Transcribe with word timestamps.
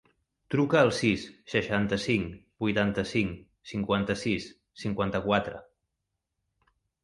Truca 0.53 0.77
al 0.85 0.87
sis, 0.99 1.25
seixanta-cinc, 1.53 2.33
vuitanta-cinc, 2.65 3.37
cinquanta-sis, 3.75 4.51
cinquanta-quatre. 4.87 5.65